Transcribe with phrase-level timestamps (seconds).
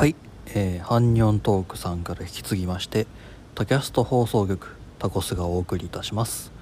[0.00, 0.16] はい、
[0.54, 3.06] えー、ハンニョントークさんから引き継ぎまして
[3.54, 6.52] タキャスト放送局タコスがお送りいたします、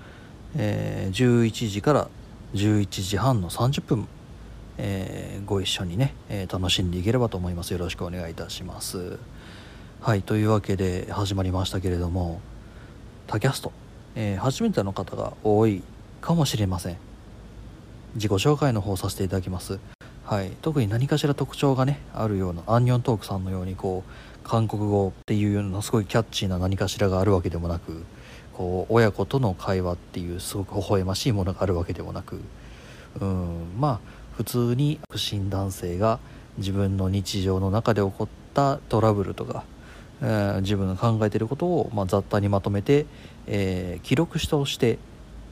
[0.56, 2.08] えー、11時から
[2.54, 4.08] 11時半の30分、
[4.76, 7.72] えーご一緒にね、えー楽しんでいければと思います。
[7.72, 9.20] よろしくお願いいたします。
[10.00, 12.40] はいというわけで始まりましたけれども
[13.28, 13.70] タキャスト、
[14.16, 15.84] え初めての方が多い
[16.20, 16.96] かもしれません。
[18.16, 19.78] 自己紹介の方させていただきます。
[20.28, 28.04] はい、特に何かしら特徴がねあるようなアンニョントークさんのようにこう韓国語っていうようなすごいキャッチーな何かしらがあるわけでもなく
[28.52, 32.42] こう親子との会話っていうすごく微笑ましいものがあるわけでもなく
[33.22, 33.72] うん。
[33.78, 34.00] まあ
[34.36, 36.18] 普通に独身男性が
[36.58, 39.64] 自分の日常の中で起こったトラブルとか、
[40.20, 43.06] えー自分が考えてることを、まあ、雑多にまとめて、
[43.46, 44.98] えー記録として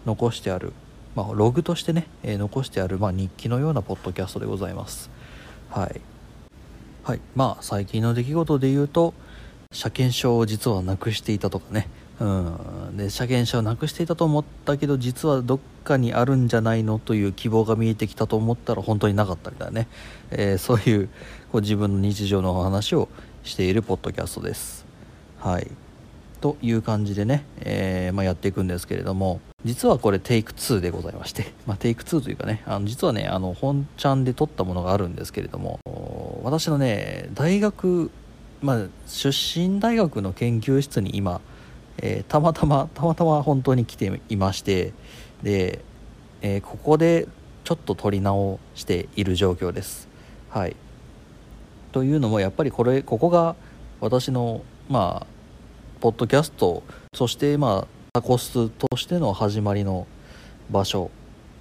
[0.05, 0.74] 残してある、
[1.16, 5.11] まあ、ログとしてね、えー残してある、まあ、日記のようなポッドキャストでございます。
[5.70, 6.01] はい、
[7.05, 9.15] はい、まあ最近の出来事で言うと
[9.73, 11.89] 車検証を実はなくしていたとかね。
[12.20, 12.97] うん。
[12.98, 19.89] で車検証をなくしていたと思ったけど実はどっかにあるんじゃないのという希望が見えてきたと思ったら本当になかったみたいなね、
[20.30, 21.08] えーそういう
[21.51, 23.08] こう自分の日常のお話を
[23.42, 24.84] しているポッドキャストです。
[25.39, 25.70] はい。
[26.42, 29.41] という感じでね、えーまあ、やっていくんですけれども。
[29.67, 35.81] 実はこれテイク2でございまして、 まあ、テイク2というかねあの実はねあの本ちゃんで撮ったものがあるんですけれども
[36.45, 38.11] 私のね大学、
[38.62, 41.41] まあ、出身大学の研究室に今、
[41.98, 44.92] えーたまたまたまたま本当に来ていまして
[45.42, 45.80] で、
[46.42, 47.27] えーここで
[47.64, 50.06] ちょっと撮り直している状況です。
[50.51, 50.77] はい。
[51.91, 53.56] というのもやっぱりこれここが
[54.01, 55.27] 私のまあ
[56.01, 60.06] ポッドキャストそしてまあタコスとしての始まりの
[60.70, 61.11] 場所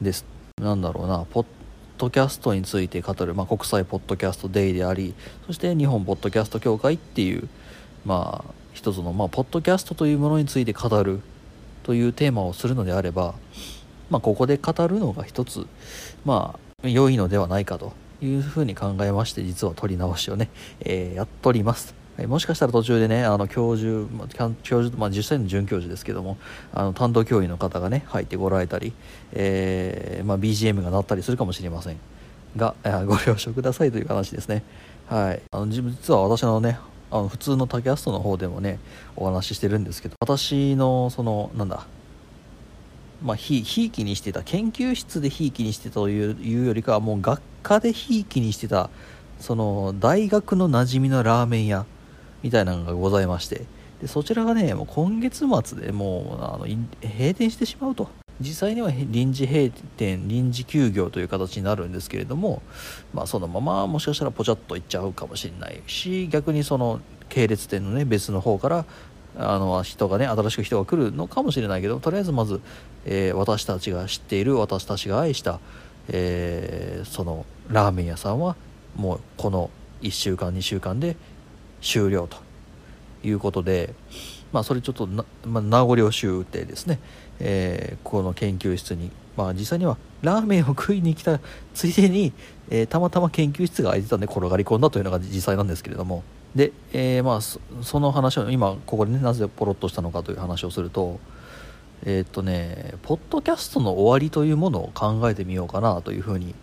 [0.02, 0.26] です。
[0.62, 1.26] なんだろうな。
[1.30, 1.46] ポッ
[1.98, 5.16] ドキャストについて語る、まあ、国際ポッドキャストデイであり
[5.48, 7.50] そして日本ポッドキャスト協会っていう
[8.06, 11.20] まあ一つの、まあ、ポッドキャストというものについて語る。
[11.84, 13.36] というテーマをするのであれば、
[14.10, 15.68] まあ、ここで語るのが一つ
[16.24, 17.92] まあ良いのではないかと
[18.22, 22.05] いうふうに考えまして実は撮り直しをね、えーやっております。
[22.28, 24.08] もしかしたら途中でねあの教授、
[24.64, 26.38] 教授、まあ、実際の准教授ですけども
[26.74, 28.94] あの担当教員の方がね入ってこられたり、
[29.34, 31.98] えーまあ、BGM が鳴ったりするかもしれません。
[32.56, 32.74] が
[33.06, 34.64] ご了承くださいという話ですね。
[35.08, 35.42] はい。
[35.52, 36.80] あの実は私のね
[37.12, 38.80] あの普通のタキャストの方でもね
[39.16, 41.86] お話ししてるんですけど私のそのなんだ
[43.24, 48.90] まあ、ひひいきにしてた研究室でひいきにしてたといういうよりかはもう学科でひいきにしてた
[49.40, 51.86] その大学の馴染みのラーメン屋
[52.46, 53.64] みたいなのがございまして。
[54.02, 56.66] でそちらがねもう今月末でもうあの
[57.02, 58.08] 閉店してしまうと。
[58.40, 62.62] 実際には臨時閉店臨時休業という形になるんですけれども、
[63.14, 68.86] まあ、そのままもしかしたらポチャッといっちゃうかもしれないし逆にその系列店のね別の方から
[69.38, 72.60] あの人がね新しく人が来るのかもしれないけどとりあえずまず、
[73.06, 75.62] えー私たちが知っている私たちが愛した、
[76.10, 78.58] えーそのラーメン屋さんは
[78.98, 79.70] もうこの
[80.02, 81.16] 1週間2週間で
[81.82, 82.38] 終了と
[83.24, 83.94] いうことで、
[84.52, 87.00] まあ、それちょっとな、まあ、名残惜しゅうてですね、
[87.40, 91.40] えーこの研究室に、まあ、実際にはラーメンを食いに来た
[91.74, 92.32] ついでに、
[92.70, 96.24] えーたまたま研究室が空いてたんで転がり込んだというのが実際なんですけれども。
[96.56, 101.20] で、えーまあその話を今ここでねなぜポロッとしたのかという話をすると
[102.06, 106.56] えーっとねポッドキャストの終わりというものを考えてみようかなというふうに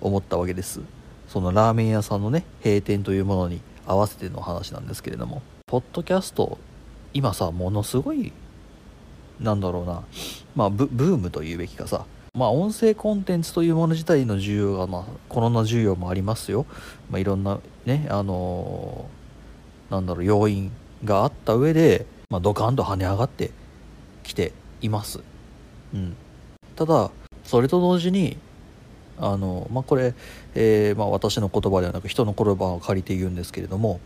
[0.00, 0.80] 思ったわけです。
[1.28, 3.60] そのラーメン屋さんのね閉店というものに。
[3.88, 6.58] 合わせての話なんですけれどもポッドキャスト
[7.12, 8.32] 今さものすごい
[9.40, 10.04] なんだろうな
[10.54, 12.04] まあブームというべきかさ
[12.34, 16.66] まあ音声コンテンツというもの自体の需要がまあコロナ需要もありますよ、
[17.10, 19.18] まあ、いろんなねあのー
[19.90, 20.70] なんだろう要因
[21.04, 23.50] があった上で、まあ、ドカンと跳ね上がって
[24.22, 25.20] きています、
[25.94, 26.16] うん、
[26.76, 27.10] ただ
[27.44, 28.36] それと同時に
[29.20, 30.14] あの、まあ、これ、
[30.54, 34.00] えーまあ、私の言葉ではなく人の言葉を借りて言うんですけれども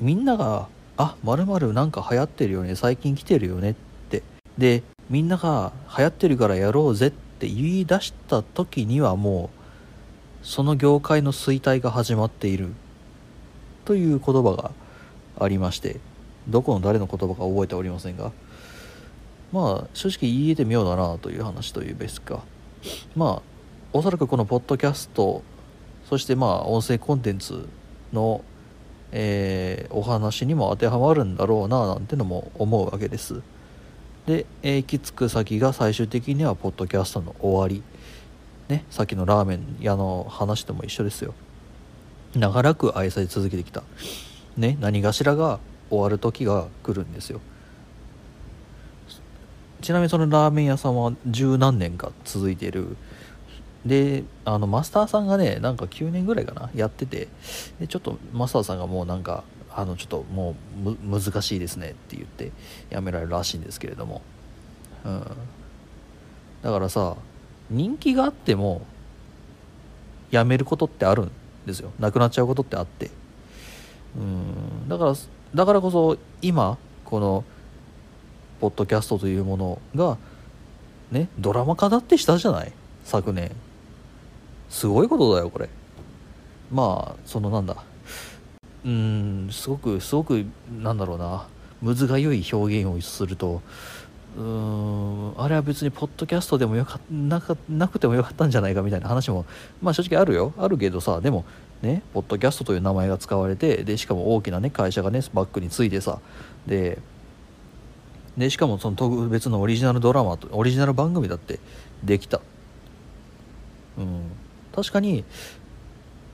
[0.00, 3.74] みんなが「あまるまるなんか流行ってるよね最近来てるよね」っ
[4.10, 4.22] て。
[4.58, 9.50] でみんなが流行ってるからやろうぜって言い出した時にはも
[10.42, 12.68] うその業界の衰退が始まっている。
[13.84, 14.70] という言葉が
[15.38, 16.00] ありまして
[16.48, 18.32] どこの誰の言葉か覚えておりませんが。
[19.52, 22.42] まあ正直言えてみようだなという話というべきか。
[23.14, 23.53] まあ
[23.96, 25.44] おそらくこのポッドキャスト
[26.10, 27.68] そしてまあ音声コンテンツ
[28.12, 28.42] の、
[29.12, 33.40] えーお話にも当てはまるんだろうななんてのも思うわけです。
[34.26, 37.84] で、えー行き着く先が最終的にはポッドキャストの終わり。
[38.68, 41.32] ねさっきのラーメン屋の話とも一緒ですよ。
[42.34, 43.84] 長らく愛され続けてきた。
[44.56, 47.40] ね何かしらが終わる時が来るんですよ。
[49.82, 52.96] ちなみにそのラーメン屋さんは十何年か続いている。
[53.86, 57.28] であのマスターさんがねなんか9年ぐらいかなやってて
[57.78, 60.54] でちょっとマスターさんがもうなんかあのちょっとも
[60.84, 62.52] う難しいですねって言って
[62.90, 64.22] やめられるらしいんですけれども、
[65.04, 65.24] うん、
[66.62, 67.16] だからさ
[67.70, 68.86] 人気があっても
[70.30, 71.30] やめることってあるん
[71.66, 71.92] ですよ。
[71.98, 73.10] なくなっちゃうことってあって。
[74.16, 74.88] うん。
[74.88, 75.14] だから
[75.54, 77.44] だからこそ今この
[78.60, 80.18] ポッドキャストというものが
[81.10, 82.72] ねドラマ化だってしたじゃない？
[83.04, 83.50] 昨年。
[84.74, 85.68] すごいことだよこれ。
[86.72, 87.76] まあそのなんだ。
[88.84, 90.44] うーんすごくすごく
[90.82, 91.46] なんだろうな。
[91.80, 93.62] むずがゆい表現をすると。
[94.36, 99.46] うーんあれは別にポッドキャストでもよかなかなくてもよかったんじゃないかみたいな話も
[99.80, 100.52] まあ正直あるよ。
[100.58, 101.44] あるけどさでも
[101.80, 106.18] ねポッドキャストという名前が使われてでしかも大きなね会社がねバックについてさ。
[106.66, 106.98] で
[108.36, 111.60] でしかもその特別のオリジナルドラマとオリジナル番組だって
[112.02, 112.40] できた。
[113.96, 114.33] うん。
[114.74, 115.24] 確かに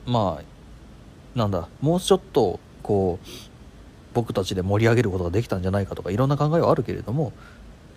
[0.06, 3.26] まあなんだもうちょっとこう
[4.14, 7.32] 僕たちで盛り上げることができたんじゃないかとかいろんな考えはあるけれども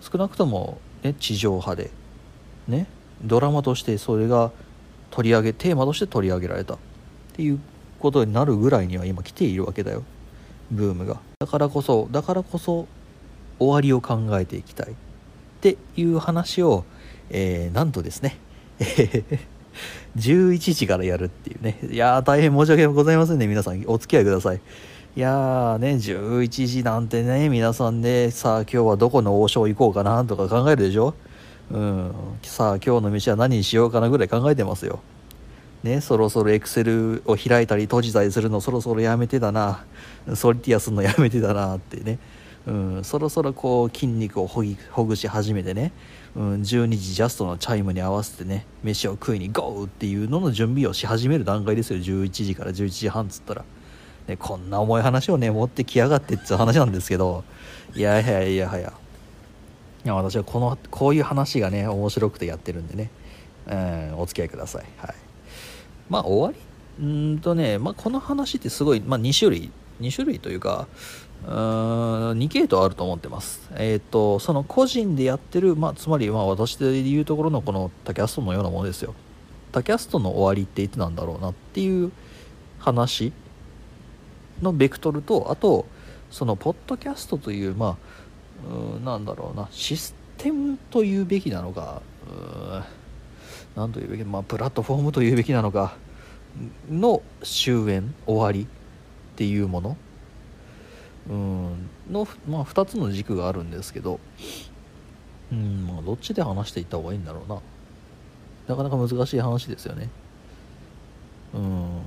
[0.02, 1.90] 少なくとも、ね、地上波で、
[2.68, 2.88] ね、
[3.24, 4.52] ドラマとしてそれが
[5.12, 6.78] 取り上げテーマとして取り上げられたっ
[7.34, 7.60] ていう
[8.00, 10.04] ことになるぐらいには今来ているわけだよ。
[10.72, 11.20] ブームが。
[11.40, 12.88] だからこそだからこそ
[13.60, 14.96] 終わりを考えていきたいっ
[15.62, 16.84] ていう話を、
[17.30, 18.38] えー、なんとですね
[20.18, 21.80] 11時からやるっていうね。
[21.90, 23.84] いやー大変申し訳ございませんね皆さん。
[23.88, 24.62] お付き合いください。
[25.16, 31.14] いやーね11時なんてね皆さんねさあ今日はどこの王将行こうかなとか考えるでしょ。
[31.72, 32.12] うん。
[32.42, 35.02] さあ今日の飯は何にしようかなぐらい考えてますよ。
[35.84, 39.84] ね、そろそろエクセルを開いたり閉じたりするのそろそろやめてだな。
[40.34, 42.20] ソリティアするのやめてだなってね。
[42.66, 45.92] うん、そろそろこう筋肉をほぎほぐし始めてね、
[46.36, 52.00] うん、12時ジャストのチャイムに合わせてね飯を食いにゴーっていうのの準備をし始める段階ですよ。
[52.00, 53.66] 11時から11時半っつったら、
[54.28, 57.44] ね、こんな重い話をね持ってきやがってっつう話なんですけど。
[57.96, 58.94] いやいやいやはや。
[60.04, 63.12] いや私はこのこういう話がね面白くてやってるんでね、
[63.68, 63.76] う
[64.16, 64.86] ん、お付き合いください。
[64.98, 65.16] はい。
[66.10, 66.52] まあ終わ
[67.00, 67.06] り？
[67.06, 69.72] うんとね、まあ、この話ってすごい、まあ、2種類。
[70.02, 70.88] 2種類というか
[71.46, 73.70] うーん2系統あると思ってます。
[73.76, 79.14] えっ、ー、とその個人でやってる、まあ、つまりまあ私で言うところのこのタキャストのようなものですよ。
[79.72, 82.12] タキャストの終わりっていつなんだろうなっていう
[82.80, 83.34] 話
[84.62, 85.88] のベクトルとあと
[86.30, 88.14] そのポッドキャストというまあ
[89.00, 92.02] うなんだろうなシステムというべきなのか
[93.76, 95.98] 何というべきまあプラットフォームというべきなのか
[96.90, 99.98] の終焉終わりっていうもの
[101.30, 101.90] うん。
[102.12, 104.20] の、まあ、2つの軸があるんですけど、
[105.52, 107.62] うんまあ、どっちで話していった方がいいんだろうな。
[108.68, 110.10] なかなか難しい話ですよね。
[111.54, 112.02] うん。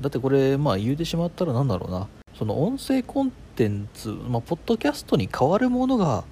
[0.00, 2.08] だってこれまあ言うてしまったらなんだろうな。
[2.38, 6.24] その音声コンテンツ、まあ、ポッドキャストに変わるものが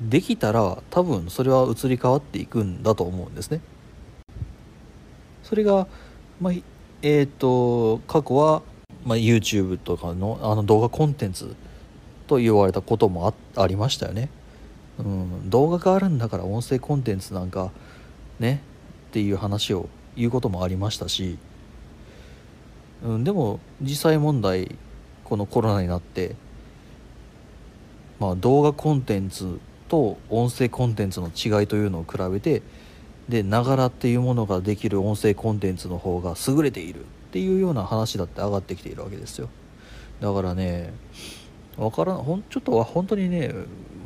[0.00, 3.60] できたら多分それは移り変わっていくんだと思うんですね。
[5.42, 5.86] それが、
[6.40, 8.62] まあ、えっ、ー、と過去は
[9.06, 11.54] まあ、YouTube とかのあの動画コンテンツ
[12.26, 14.28] と言われたこともあありましたよね、
[14.98, 17.70] うん、動画があるんだから音声コンテンツなんか
[18.40, 18.62] ね
[19.08, 21.38] っていう話を言うこともありましたし、
[23.04, 24.74] うん、でも実際問題
[25.22, 26.34] このコロナになって、
[28.18, 32.62] まあ、動画コンテンツと音声コンテンツの違いというのを比べて
[33.28, 37.04] でながらっていうものができる音声コンテンツの方が優れている。
[37.36, 39.50] っていうような話だって上がってきているわけですよ。
[40.22, 40.94] だからね
[41.76, 43.52] わからんほんちょっとは本当にね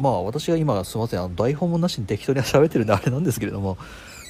[0.01, 3.79] まあ私が今すいませんあの台本もなしに適当に喋ってるんであれなんですけれども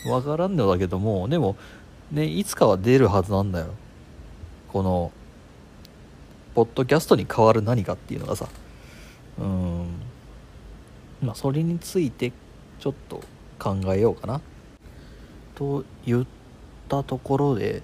[0.06, 1.56] わからんのだけどもでも
[2.10, 3.68] ねいつかは出るはずなんだよ。
[4.68, 5.12] この
[6.54, 8.48] ポッドキャストに変わる何かっていうのがさ。
[9.38, 9.86] うん。
[11.22, 12.32] まあそれについて
[12.78, 13.22] ちょっと
[13.58, 14.42] 考えようかな。
[15.54, 16.26] と言っ
[16.88, 17.82] たところで、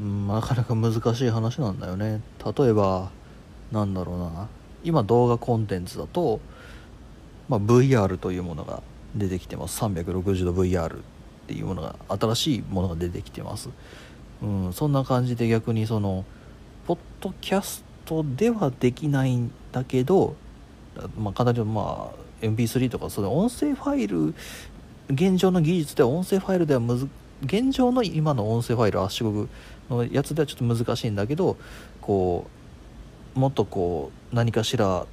[0.00, 2.20] なかなか難しい話なんだよね。
[2.44, 3.10] 例えば
[3.72, 4.48] なんだろうな。
[4.82, 6.40] 今動画コンテンツだと、
[7.48, 8.82] まあ、VR というものが
[9.14, 9.82] 出てきてます。
[9.82, 11.00] 360度 VR
[11.44, 13.68] っていうものが新しいものが出てきてます、
[14.42, 16.24] うん、そんな感じで逆にその
[16.86, 20.36] ポッドキャストではできないんだけど
[21.18, 24.34] まあ簡単にまあ MP3 とかその音声ファイル
[25.10, 27.08] 現状の技術では音声ファイルではむず
[27.44, 29.48] 現状の今の音声ファイル圧縮
[29.90, 31.56] のやつではちょっと難しいんだけど
[32.00, 32.46] こ
[33.36, 35.06] うもっとこう何かしら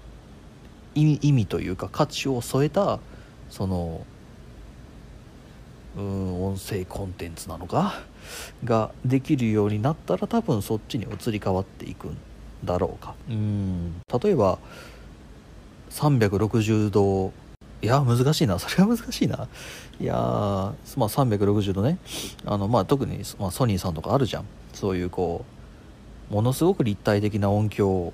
[0.95, 2.99] 意味意味というか価値を添えた
[3.49, 4.05] その
[5.97, 8.01] うん音声コンテンツなのか？
[8.63, 12.17] ができるようになったら多分そっちに移り変わっていくん
[12.63, 13.15] だろうか。
[13.29, 14.01] うん。
[14.23, 14.57] 例えば
[15.89, 17.33] 360度
[17.81, 18.59] いや難しいな。
[18.59, 19.47] それは難しいな。
[19.99, 21.97] いやまあ360度ね。
[22.45, 24.45] あの、まあ、特に、まあ、ソニーさんとかあるじゃん。
[24.73, 25.45] そういうこ
[26.29, 28.13] うものすごく立体的な音響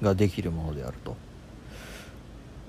[0.00, 1.16] ができるものであると。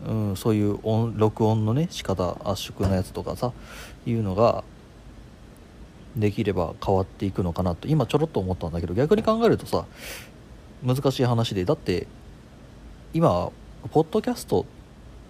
[0.08, 3.54] うん、そういう音録音のね仕方圧縮のやつとかさ
[4.06, 4.66] いうのが
[6.18, 7.88] できれば変わっていくのかなと。
[7.88, 9.86] 今ちょろっと思ったんだけど逆に考えるとさ
[10.84, 11.64] 難しい話で。
[11.64, 12.08] だって
[13.14, 13.52] 今
[13.92, 14.66] ポッドキャスト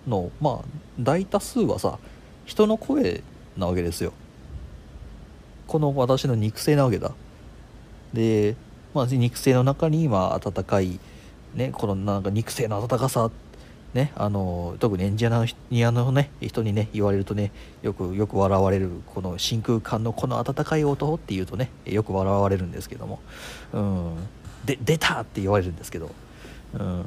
[0.08, 0.66] のまあ
[1.00, 2.00] 大多数はさ
[2.46, 3.24] 人の声
[3.58, 4.14] なわけですよ。
[5.68, 7.12] この私の肉声なわけだ。
[8.14, 8.56] で、
[8.94, 11.00] まあ、肉声の中に今温かい
[11.56, 13.32] ねこのなんか肉声の温かさ
[13.94, 15.28] ね、あの特にエンジ
[15.70, 17.52] ニアの、ね、人にね言われるとね
[17.84, 23.20] よくよく笑われるこの真空管のこの温かい音っていうとねよく笑われるんですけども、
[23.72, 24.16] うん、
[24.66, 26.10] で出たって言われるんですけど、
[26.74, 27.06] うん。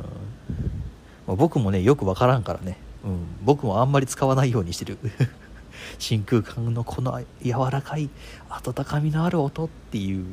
[1.26, 4.98] まあ、僕もねよくわからんからね、うん、僕もあんまり使わないようにしてる。
[5.98, 8.10] 真空管のこの柔らかい
[8.50, 10.26] 温かみのある音っていう、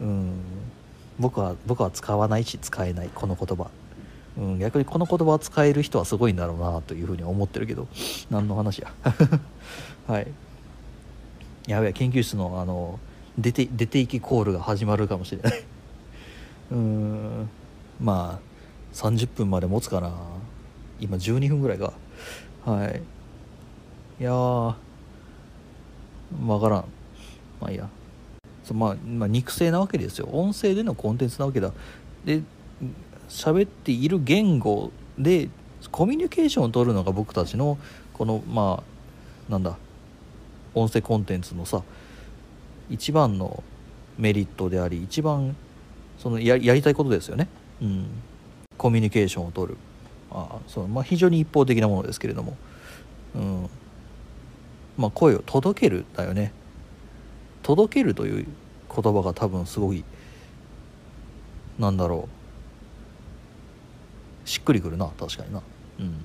[0.00, 0.34] うん、
[1.18, 3.70] 僕は僕は使わないし使えないこの言葉。
[4.38, 7.88] うん、逆にこの言葉を使える人はすごいんだろうなというふうに思ってるけど。
[8.30, 8.92] 何の話や。
[10.06, 10.28] はい。
[11.66, 13.00] やべえ研究室のあの
[13.36, 15.58] 出て出ていきコールが始まるかもしれない。
[16.70, 17.50] うーん。
[18.00, 20.37] まあ30分まで持つかな。
[21.00, 21.92] 今12分ぐらいか。
[22.64, 23.00] はい。
[24.20, 24.74] いやー
[26.40, 26.84] 分からん。
[27.60, 27.88] まあいいや。
[28.64, 30.28] そまあ、まあ、肉声なわけですよ。
[30.30, 31.72] 音声でのコンテンツなわけだ。
[32.24, 32.42] で
[33.28, 35.48] 喋っている言語で
[35.90, 37.78] コミュニケーションを取るのが僕たちの
[38.12, 38.82] このま
[39.48, 39.76] あなんだ
[40.74, 41.82] 音声コンテンツのさ
[42.90, 43.62] 一番の
[44.18, 45.56] メリットであり一番
[46.18, 47.48] そのややりたいことですよね、
[47.80, 48.06] うん、
[48.76, 49.78] コミュニケーションを取る。
[50.30, 52.56] あその、まあ、非常に一方的なものですけれども、
[53.34, 53.70] うん。
[54.96, 56.52] まあ、声を届けるだよね。
[57.62, 58.46] 届けるという
[58.94, 60.04] 言葉が多分すごい
[61.78, 62.28] なんだろ
[64.44, 64.48] う。
[64.48, 65.62] しっくりくるな確かにな。
[66.00, 66.24] うん。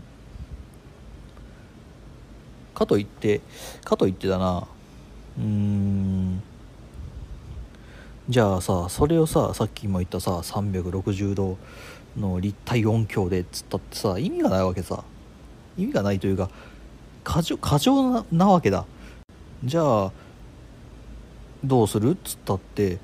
[2.74, 3.42] かといって
[3.84, 4.68] かといってだな。
[5.38, 6.12] うん。
[8.30, 11.58] じゃあさそれをささっきも言ったさ360度
[12.18, 15.03] の立体音響でっつったってさ意味がないわけさ。
[15.75, 16.50] 意味がないというか
[17.24, 18.86] 過剰過剰ななわけだ。
[19.65, 20.12] じゃあ
[21.65, 23.00] どうするっつったって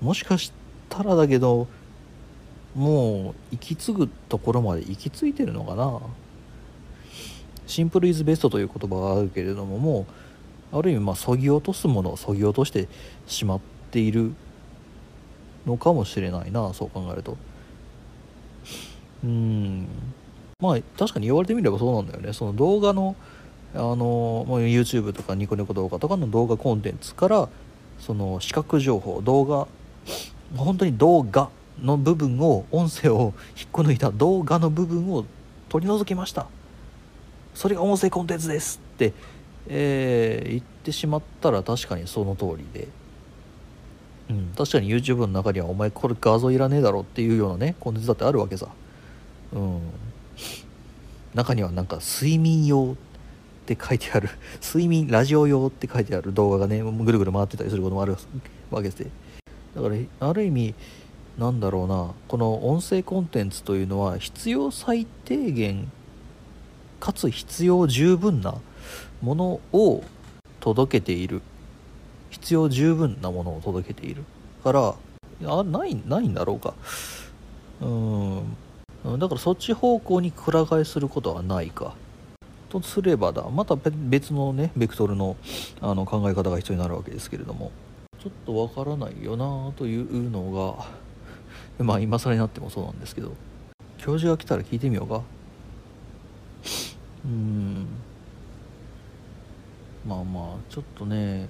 [0.00, 0.52] もしかし
[0.88, 1.68] たらだけど
[2.74, 6.00] もう行き継ぐところまで行き着いてるのかな。
[7.68, 10.06] シンプルイズベストという言葉があるけれどもも
[10.72, 12.88] うある意味まあそぎ落とすものをそぎ落として
[13.28, 14.34] しまってている
[15.66, 17.36] のかもしれないなそう考えると。
[19.24, 19.88] うん。
[20.60, 22.32] まあ確かに言われてみればそうなんだよね。
[22.32, 23.16] その動画の
[23.74, 27.48] あの YouTube とかニコニコ動画とかの動画コンテンツから
[27.98, 29.68] その視覚情報動画
[30.56, 31.50] 本当に動画
[31.82, 35.26] の部分を音声を引っこ抜いた動画の部分を
[35.68, 36.46] 取り除きました。
[37.54, 39.12] それが音声コンテンツですって、
[39.68, 42.88] えー、言ってしまったら確かにその通りで、
[44.30, 48.68] うん、確かに YouTube の中にはお前これ画像いらねえだろっていうようなねコンテンツだってあるわけさ、
[49.52, 49.80] うん、
[51.34, 52.96] 中にはなんか睡眠用っ
[53.68, 54.30] て書いてある。
[54.64, 58.16] 睡眠ラジオ用って書いてある動画がねぐるぐる回ってたりすることもある
[58.70, 59.10] わけで。
[59.74, 59.96] だから
[60.28, 60.74] ある意味
[61.38, 62.12] なんだろうな。
[62.28, 65.90] この音声コンテンツというのは必要最低限
[66.98, 68.54] かつ必要十分な
[69.20, 70.02] ものを
[70.60, 71.42] 届けている。
[72.40, 74.24] 必要十分なものを届けている
[74.62, 74.94] から
[75.44, 76.74] あないないんだろうか。
[77.80, 79.18] うん。
[79.18, 81.94] だからそっち方向にくら替えすることはないか。
[82.68, 83.42] とすればだ。
[83.50, 85.36] また別のねベクトルの
[85.80, 87.70] あの考え方が必要になるわけですけれども。
[88.20, 90.76] ちょっとわからないよなというの
[91.78, 93.32] がまあ今更になってもそうなんですけど。
[93.98, 95.22] 教授が来たら聞いてみようか。
[97.24, 97.86] うん。
[100.06, 101.48] まあまあちょっとね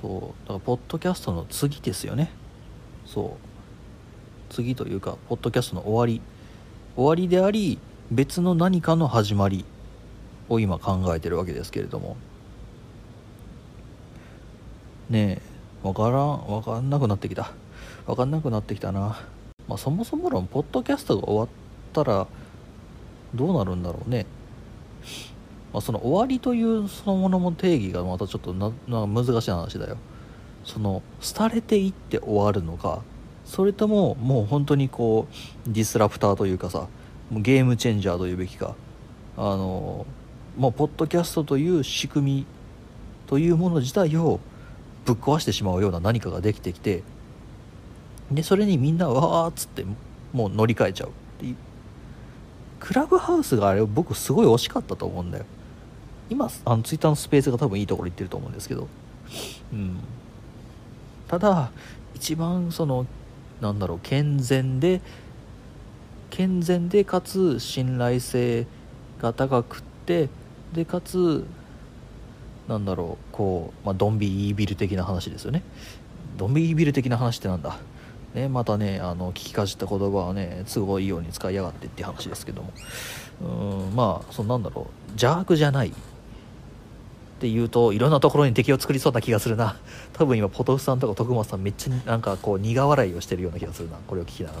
[0.00, 2.30] そうだからポッドキャストの次ですよね。
[3.06, 3.36] そ
[4.50, 4.52] う。
[4.52, 6.20] 次というかポッドキャストの終わり。
[6.96, 7.78] 終わりであり
[8.10, 9.64] 別の何かの始まり
[10.48, 12.16] を今考えてるわけですけれども。
[15.10, 15.42] ねえ
[15.82, 17.52] 分からん分かんなくなってきた。
[18.06, 19.18] 分かんなくなってきたな。
[19.68, 21.48] まあ、そもそも論ポッドキャストが終わっ
[21.92, 22.26] たら
[23.34, 24.26] どうなるんだろうね、
[25.76, 29.98] まあ、その終わりというそのものも定義がまたちょっとなな難しい話だよ。
[30.64, 31.02] その
[31.36, 33.02] 廃れていって終わるのか
[33.44, 36.88] それとももう本当にこうディスラプターというかさ
[37.30, 38.74] ゲームチェンジャーというべきか。
[39.36, 40.06] あの
[40.56, 42.46] もうポッドキャストという仕組み
[43.26, 44.40] というもの自体を
[45.04, 47.02] ぶっ壊してしまうような何かができてきて
[48.30, 49.84] でそれにみんなわーっつって
[50.32, 51.56] もう乗り換えちゃうっていう。
[52.80, 55.44] クラブハウスがあれ僕すごい惜しかったと思うんだよ。
[56.28, 58.88] 今あのツイッターのスペースが多分いいところ行ってると思うんですけど。
[59.72, 59.98] うん。
[61.28, 61.70] ただ
[62.14, 63.06] 一番その
[63.60, 65.00] なんだろう健全で
[66.30, 68.66] 健全でかつ信頼性
[69.20, 70.28] が高くって
[70.72, 71.44] でかつ
[72.68, 75.62] なんだろうこう、まあ、ドンビービル的な話ですよね。
[76.36, 77.78] ドンビービル的な話ってなんだ？
[78.34, 82.72] ね、またねあの聞きかじった言葉はね都合いいように使いやがってっていう話ですけども。
[83.40, 85.92] うんまあそのなんだろう邪悪じゃない
[87.36, 89.76] っていうといろんなところに敵を作りそうな気がするな。
[90.14, 93.96] 多分今ポトフさんとか徳松さんめっちゃなんかこう苦笑いをしてるような気がするな。
[94.06, 94.60] これを聞きなが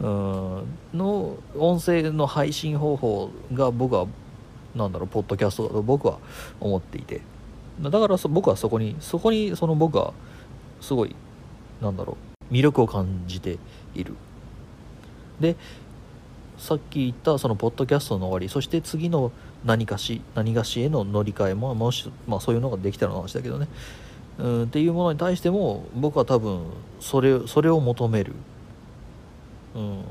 [0.00, 0.08] ら。
[0.08, 0.98] なうん。
[0.98, 4.06] の音声の配信方法が僕は
[4.76, 6.18] なんだろうポッドキャストだと僕は
[6.60, 7.20] 思っていて。
[7.80, 10.12] だから僕はそこにそこにその僕は
[10.80, 11.16] すごい
[11.80, 12.16] なんだろ
[12.50, 13.58] う魅力を感じて
[13.94, 14.14] いる。
[15.40, 15.56] で
[16.58, 19.32] さっき言ったそのポッドキャストの終わりそして次の
[19.64, 23.68] 何かし何がしへの乗り換えももし、まあ、そういうのができたらの話だけどね。
[24.38, 26.62] うんっていうものに対しても僕は多分
[26.98, 28.32] それそれを求める、
[29.74, 30.04] うん、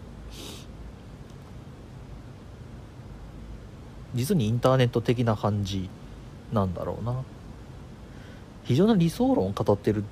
[4.14, 5.90] 実にインターネット的な感じ
[6.54, 7.24] なんだろうな。
[8.66, 10.04] 非常な理想論を語ってる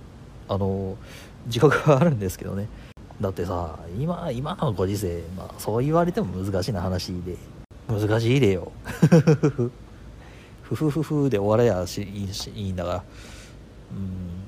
[0.48, 0.98] あの
[1.46, 2.68] 自覚はあるんですけどね。
[3.22, 7.38] だってさ今今のご時世、まあ、そう言われても難しいな話で。
[7.88, 8.72] 難しいでよ。
[10.62, 13.04] ふふふふで終われやしいいしいいんだから。
[13.92, 14.48] うん。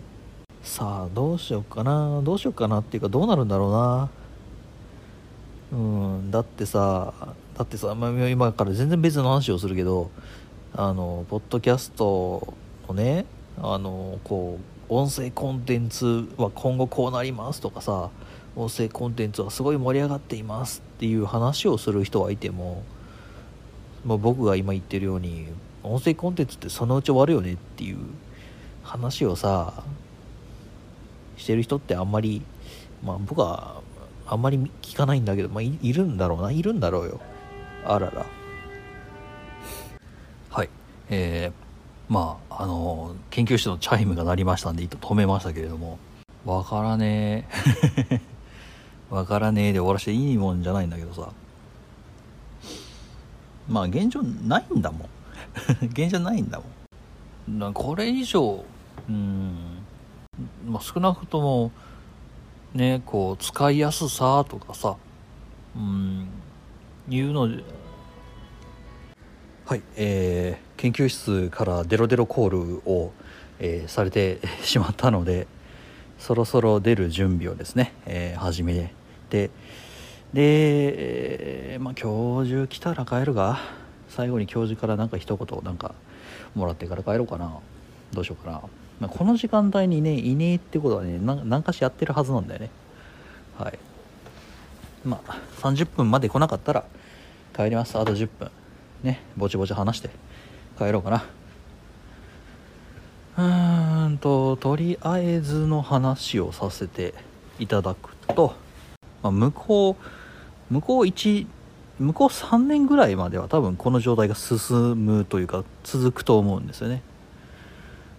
[0.62, 2.22] さあどうしようかな。
[2.22, 4.10] どうしようかなっていうかどうなるんだろうな。
[5.72, 6.32] うん。
[6.32, 7.14] だってさ
[7.58, 10.12] だってさ、まあ、今から全然別の話をするけど
[10.74, 12.54] あのポッドキャスト
[12.88, 13.26] のね
[13.62, 18.10] あのこう音声コンテンツは今後こうなりますとかさ
[18.56, 22.84] 音声コンテンツはすごい盛り上がっていますっていう話をする人はいても、
[24.06, 25.48] まあ、僕が今言ってるように
[25.84, 27.98] 音声コンテンツってそのうち終わるよねっていう
[28.84, 29.84] 話をさ
[31.38, 32.42] してる人ってあんまり
[33.04, 33.82] まあ僕は
[34.28, 37.20] あんまり聞かないんだけど、まあ、いるんだろうないるんだろうよ。
[37.86, 38.26] あらら。
[40.50, 40.70] はい。
[41.10, 41.70] えー
[42.10, 46.00] まああの研究室のチャイムが鳴りましたんで一止めましたけれども。
[46.44, 47.48] わからね
[48.10, 48.22] え。
[49.12, 51.30] わからねえで終わらしていいもんじゃないんだけどさ。
[53.70, 55.10] まあ現状ないんだもん。
[55.86, 56.60] 現状ないんだ
[57.48, 57.74] もん。
[57.74, 58.64] これ以上
[59.08, 59.56] うん
[60.68, 61.72] まあ少なくとも
[62.74, 64.96] ねこう使いやすさとかさ
[65.76, 66.28] うん
[67.10, 67.50] いうの
[69.66, 73.12] はいえー研究室からデロデロコールを、
[73.60, 75.46] えー、されてしまったので
[76.18, 78.94] そろそろ出る準備をですね、えー、始め
[79.30, 79.50] て
[80.34, 83.60] で、まあ、教授来たら帰るが
[84.10, 85.96] 最後に教授からなんか一言なんか
[86.56, 87.52] もらってから帰ろうかな。
[88.12, 88.62] どうしようかな、
[89.00, 92.72] まあ、この時間帯にねいねえってことはね何かしやってるはずなんだよね。
[93.58, 93.78] はい。
[95.06, 96.86] まあ30分まで来なかったら
[97.56, 97.98] 帰ります。
[97.98, 98.50] あと10分。
[99.04, 100.10] ねぼちぼち話して
[100.78, 101.24] 帰ろうかな。
[103.38, 107.14] うーんととりあえずの話をさせて
[107.60, 108.56] いただくと、
[109.24, 109.98] まあ、向こ
[110.70, 111.48] う向こう1
[112.00, 117.02] 向こう3年ぐらいまでは多分この状態が進むというか続くと思うんですよね。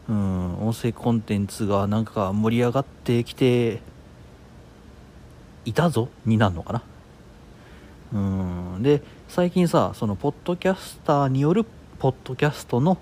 [0.09, 3.81] うん音声コンテンツがなんか盛り上がってきて
[5.65, 6.83] いたぞになるのかな。
[8.13, 11.65] うんで最近さそのポッドキャスターによる
[12.01, 12.99] ポッドキャストの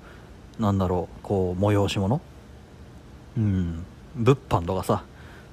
[0.58, 2.20] なんだろうこう催し物？
[3.36, 3.84] うん
[4.14, 5.04] 物販とかさ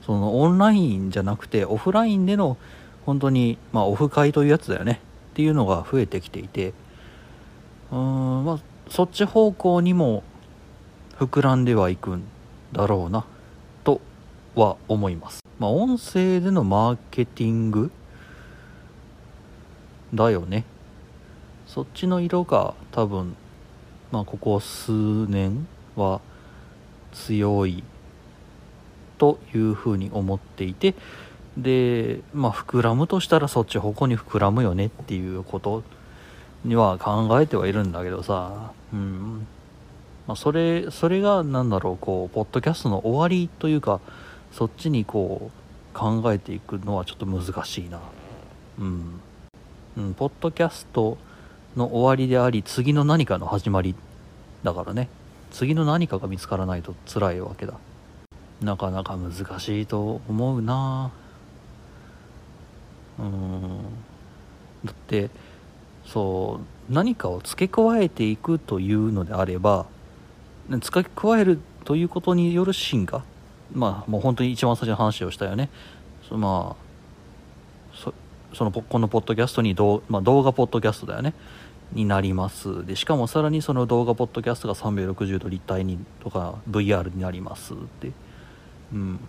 [0.06, 2.58] そのオンラインじゃなくてオフラインでの
[3.06, 6.74] 本当にまあオフ会というやつだよねっていうのが増えてきていて
[7.91, 10.24] うーんまあそっち方向にも
[11.18, 12.24] 膨らんではいくん
[12.72, 13.26] だろうな
[13.84, 14.00] と
[14.54, 15.39] は思います。
[15.58, 17.89] まあ音声でのマーケティング
[20.13, 20.65] だよね。
[21.65, 23.36] そっちの色が多分
[24.12, 26.22] まあここ数年は
[27.12, 27.84] 強い
[29.17, 30.95] というふうに思っていて
[31.58, 35.84] でまあ膨らむとしたらそっち方向に膨らむよねっていうこと
[36.63, 39.47] には考えてはいるんだけどさうん。
[40.28, 43.99] まあ、それそれが何だろうこうポッドキャストの終わりというか
[44.51, 48.01] そっちにこう考えていくのはちょっと難しいな。
[48.80, 49.21] うん、
[49.97, 51.17] うん、ポッドキャスト
[51.78, 53.95] の終わりであり次の何かの始まり
[54.63, 55.10] だからね。
[55.51, 57.75] 次の何かが見つからないと辛いわけだ。
[58.62, 61.12] なかなか難しいと思うな。
[63.20, 63.80] うん。
[64.86, 65.30] だって
[66.06, 69.88] そう何かを付け加えていくというのであれば
[70.70, 73.24] 付け加えるということによる進化。
[73.74, 75.70] まあもう本当に一番最初の話をしたよね。
[76.28, 78.13] そまあそ
[78.54, 81.34] そのこのポッドキャストに動,、まあ、動画ポッドキャストだよね。
[81.94, 82.86] になります。
[82.86, 87.74] でしかもさらにその動画ポッドキャストが360度立体にとか VR になります。
[87.74, 88.12] って
[88.93, 89.19] うん。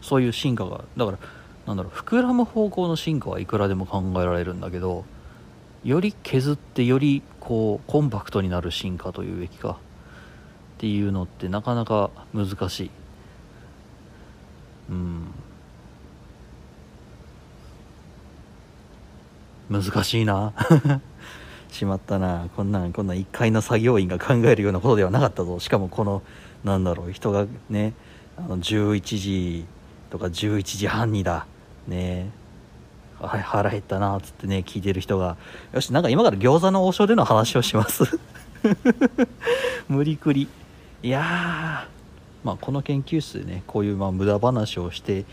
[0.00, 1.18] そういう進化がだから
[1.66, 5.04] なんだろう膨らむ方向の進化はいくらでも考えられるんだけど
[5.84, 9.78] より削ってよりこうコンパクトになる進化というべきか
[10.78, 12.90] っていうのってなかなか難しい。
[14.90, 15.26] うん。
[19.70, 20.52] 難しいな。
[21.70, 22.48] しまったな。
[22.56, 25.58] こんなんこんなん1階の作業員が考えるようなことではなかったぞ。
[25.58, 26.22] しかもこの
[26.64, 27.94] なんだろう人がね
[28.36, 29.64] あの11時
[30.10, 31.46] とか11時半にだ
[31.86, 32.30] ね
[33.20, 35.36] はい腹減ったなっつってね聞いてる人が
[35.72, 38.04] よしなんか今から餃子の王将での話をします。
[39.88, 40.48] 無理くり。
[41.02, 41.88] いや
[42.44, 45.24] まあこの研究室でねこういうまあ無駄話をして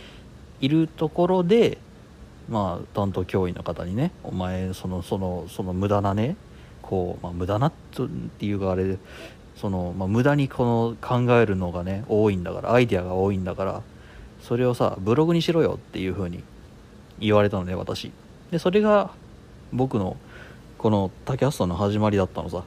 [0.61, 1.77] いるところで
[2.49, 6.35] まあ担当教員の方にねお前そのそのその無駄なね
[6.81, 7.71] こう、まあ、無駄なっ
[8.37, 8.97] ていうかあれ
[9.55, 13.81] その、まあ、無駄にこの考えるのがね多いんだからアイデアが多いんだから
[14.41, 16.43] それをさブログにしろよっていう風に
[17.19, 18.11] 言われたのね私。
[18.51, 19.11] でそれが
[19.71, 20.17] 僕の
[20.77, 22.63] このタキャストの始まりだったのさ。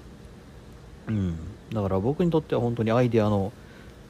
[1.09, 1.37] うん。
[1.72, 3.53] だから僕にとっては本当にアイデアの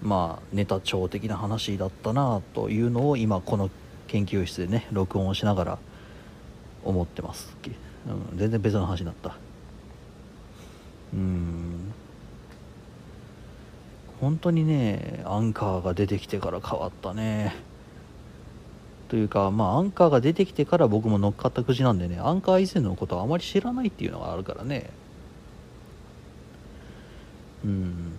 [0.01, 3.69] まあネタ帳的な話だったなというのを今この
[4.07, 5.79] 研究室でね録音をしながら
[6.85, 7.55] 思ってます、
[8.07, 9.37] うん、全然別の話になった。
[11.13, 11.78] うん。
[14.21, 17.55] 本当にねアンカーが出てきてから変わったね。
[19.09, 24.91] というかまあアンカーが出てきてから僕も乗っかったくじなんでねアンカー以前のことはあまり知らないっていうのがあるからね。
[27.65, 28.13] うん。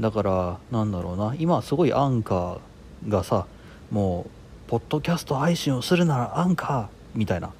[0.00, 1.34] だからなんだろうな。
[1.38, 3.46] 今すごいアンカーがさ
[3.90, 4.26] も
[4.66, 7.52] うポッドキャスト配信をするならアンカーみたいな、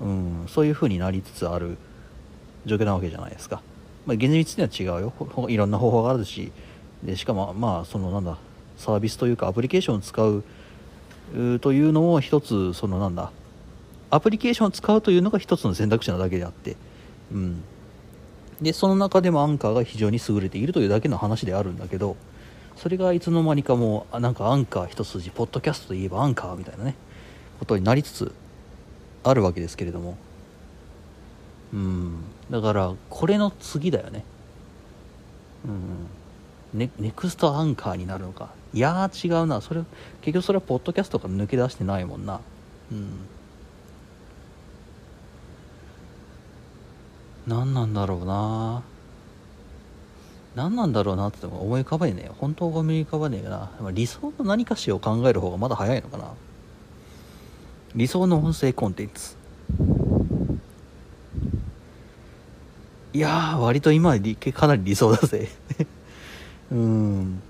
[0.00, 1.76] うん、そういう風になりつつある。
[2.66, 3.62] 状況なわけじゃないですか、
[4.04, 5.46] まあ、現実には違うよ。
[5.48, 6.52] いろんな方法があるし。
[7.02, 8.38] でしかもまあそのなんだ
[8.76, 10.44] サービスというかアプリケーションを使う
[11.60, 13.30] というのも一つそのなんだ
[14.10, 16.76] アプリケーションを使うというのが一つの選択肢なだけであって、
[17.32, 17.62] うん、
[18.60, 22.16] でその中でもアンカーが非常に優れているというだけの話であるんだけど
[22.76, 26.94] それがいつの間にかもうなんかアンカー一筋ポッドキャストといえばアンカーみたいなね
[27.58, 28.32] ことになりつつ
[29.24, 30.16] あるわけですけれども。
[31.72, 32.14] うん。
[32.50, 34.24] だからこれの次だよね。
[35.64, 36.78] うん。
[36.78, 38.50] ネネクストアンカーになるのか。
[38.72, 39.60] いやー違うな。
[39.60, 39.82] それ
[40.20, 42.40] 結局それはポッドキャストから抜け出してないもんな。
[42.92, 43.08] うん。
[47.46, 48.82] 何なんだろうな。
[50.54, 53.70] 何なんだろうなって思い浮かばねえ本当は思い浮かばねえよな。
[53.92, 56.32] 理想の何かしを考える方がまだ早いのかな。
[57.94, 59.36] 理想の音声コンテンツ。
[63.16, 64.14] いや割と今
[64.52, 65.48] かなり理想だぜ。
[66.70, 67.40] うん。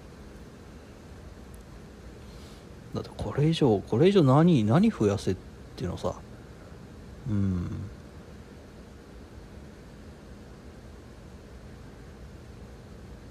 [2.94, 5.36] だってこれ以上これ以上何何増やせっ
[5.74, 6.14] ていうのさ。
[7.28, 7.68] うん。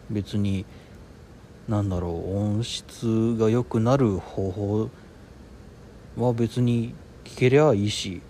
[0.10, 0.66] 別に
[1.70, 4.90] なんだろう音質が良くなる方法
[6.18, 8.22] は別に聞けりゃいいし、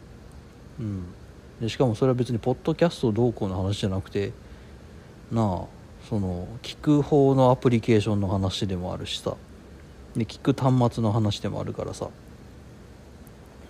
[0.79, 1.05] うん、
[1.61, 4.33] でしかもそれは別にポッドキャストどうこうの話じゃなくて
[5.31, 5.75] なあ
[6.09, 9.35] その聞く方のアプリケーションの話でもあるしさ。
[10.15, 12.09] で聞く端末の話でもあるからさ。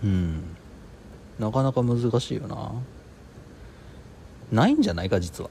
[0.03, 0.43] うん。
[1.39, 2.71] なかなか難しいよな。
[4.51, 5.49] ないんじゃないか実は。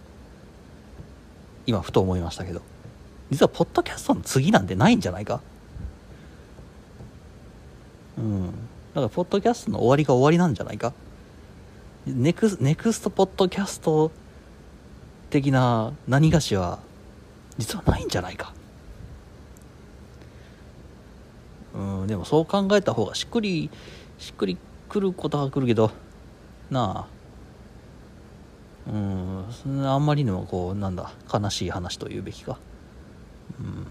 [1.66, 2.60] 今ふと思いましたけど。
[3.30, 5.40] 実はポッドキャストの次なんてないんじゃないか。
[8.18, 8.46] うん。
[8.46, 8.50] だ
[8.96, 10.92] からポッドキャストの終わりが終わりなんじゃないか。
[12.06, 14.10] ネクスネクストポッドキャスト
[15.30, 16.78] 的な何がしは
[17.56, 18.52] 実はないんじゃないか。
[21.74, 23.70] うんでもそう考えた方がしっくり
[24.18, 25.90] しっくりくることはくるけど。
[26.70, 27.14] なあ。
[28.86, 32.58] うんあんまりにもこうなんだ悲しい話と言うべきか。
[33.58, 33.86] うん。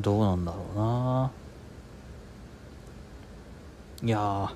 [0.00, 1.30] どうなんだろうな。
[4.02, 4.50] いや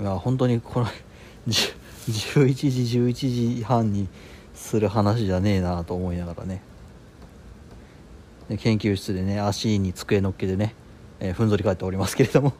[0.00, 0.86] いや本当にこれ
[1.48, 4.08] 11時11時半に
[4.54, 6.62] する話じゃねえなと思いながらね。
[8.56, 10.74] 研究室でね足に机乗っけてね、
[11.20, 12.52] えー、ふんぞり返っておりますけれども。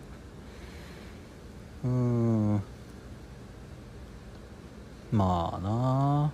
[1.85, 2.63] うん。
[5.13, 6.33] まあな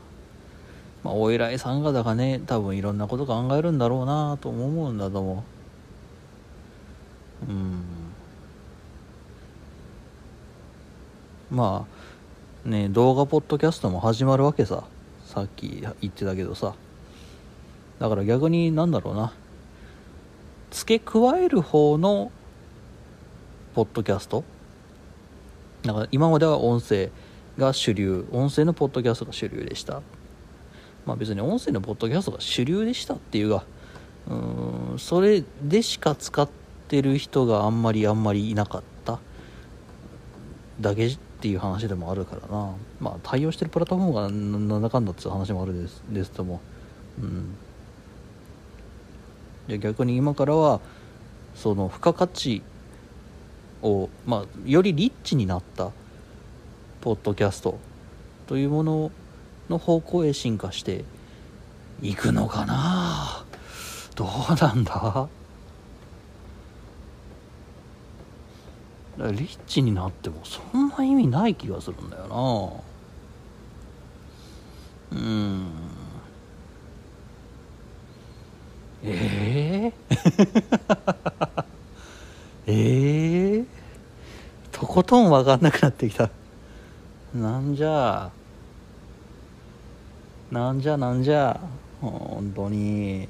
[1.04, 5.53] まあお偉いさん方がね多分いろんなこと考えるんだろうなと思うんだと思う
[7.48, 7.82] うん。
[11.50, 11.86] ま
[12.66, 14.84] あね動画ポッドキャストも始まるわけさ。
[15.26, 16.74] さっき言ってたけどさ。
[17.98, 19.32] だから逆になんだろうな。
[20.70, 22.32] 付け加える方の
[23.74, 24.44] ポッドキャスト。
[25.82, 27.10] だから今までは音声
[27.58, 28.26] が主流。
[28.32, 30.02] 音声のポッドキャストが主流でした。
[31.06, 33.64] まあ別に音声のポッドキャストが主流でしたっていうが
[34.28, 34.34] う
[34.94, 39.18] んそれでしか使っててる人があんまりあんまりいなかった？
[40.80, 42.72] だけっていう話でもあるからな。
[43.00, 44.22] まあ対応してるプラットフォームが
[44.68, 46.60] なんだかんだっていう話もあるですですとも。
[47.20, 47.54] うん。
[49.68, 50.80] で逆に今からは
[51.54, 52.62] その付加価値
[53.82, 55.90] を、まあ、よりリッチになった
[57.00, 57.78] ポッドキャスト
[58.46, 59.10] というもの
[59.68, 61.04] の方向へ進化して
[62.02, 63.44] いくのかな。
[64.16, 64.28] どう
[64.60, 65.28] なんだ？
[69.16, 72.82] リッチになってもそんな意味ない気がするんだよ
[75.12, 75.18] な。
[75.18, 75.66] うん。
[79.04, 80.18] ええー、
[82.66, 83.66] え えー、
[84.72, 86.30] とことん分かんなくなってきた。
[87.34, 88.30] なんじゃ？
[90.50, 90.96] なんじゃ？
[90.96, 91.60] なんじゃ？
[92.00, 93.28] 本当に。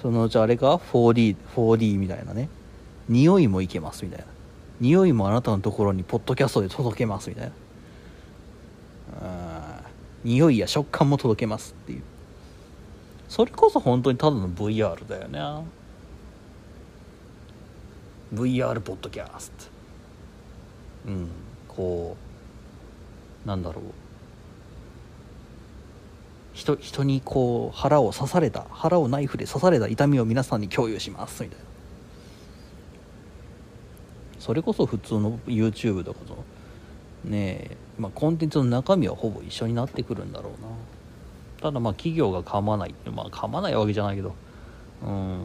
[0.00, 2.48] そのうちあれか？4D4D 4D みたいなね。
[3.12, 4.26] 匂いもいけますみたいな。
[4.80, 7.52] 匂いもあなたのところにポッドキャストで届けますみたいな。
[10.24, 12.02] 匂いや食感も届けますっていう。
[13.28, 15.38] それこそ本当にただの VR だよね
[18.34, 19.52] VR ポッドキャス
[21.04, 21.10] ト。
[21.10, 21.28] うん
[21.68, 22.16] こ
[23.44, 23.84] うなんだろう。
[26.54, 31.71] 人人にこう腹を刺された腹をナイフで刺された痛みを皆さんに共有しますみたいな。
[34.42, 36.36] それこそ普通の YouTube とかと
[37.24, 40.68] ねえ、まあ、コンテンツの中身はほぼ一緒になってくるんだろうな。
[41.60, 44.34] ただまあ企業が噛まないまあ噛まないわけじゃないけど
[45.00, 45.38] うん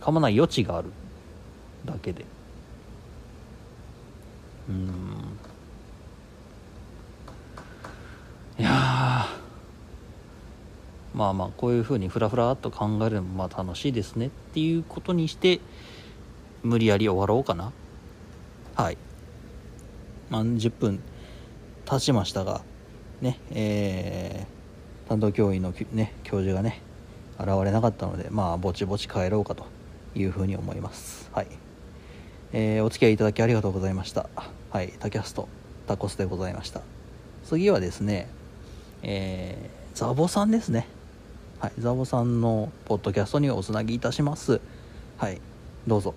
[0.00, 0.90] 噛まない余地がある
[1.84, 2.24] だけで。
[4.70, 4.86] うん。
[8.58, 9.26] いや
[11.12, 15.60] まあまあこういうふうにふらふらっと考えるのもまあ楽しいですねっていうことにして
[16.62, 17.70] 無理やり終わろうかな。
[18.80, 18.98] はい、
[20.30, 21.00] まあ、10分
[21.84, 22.62] 経ちましたが
[23.20, 24.60] ねえー
[25.10, 26.80] 担当教員の、ね、教授がね
[27.36, 29.66] 現れなかったのでまあぼちぼち帰ろうかと
[30.14, 31.28] いうふうに思います。
[31.32, 31.48] はい、
[32.52, 34.28] えー、お付き合いいただきありがとうございました。
[34.70, 34.92] はい。
[35.00, 35.48] タキャスト
[35.88, 36.82] タコスでございました。
[37.44, 38.28] 次はですね
[39.02, 40.86] えー、ザボさんですね。
[41.58, 41.72] はい。
[41.80, 44.60] ザボさんのポッドキャストにおつなぎいたします。
[45.16, 45.40] はい。
[45.88, 46.14] どうぞ。